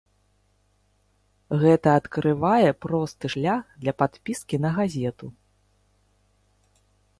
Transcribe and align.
Гэта 1.63 1.89
адкрывае 2.01 2.71
просты 2.87 3.25
шлях 3.35 3.63
для 3.83 3.93
падпіскі 4.01 4.55
на 4.67 4.75
газету. 4.81 5.33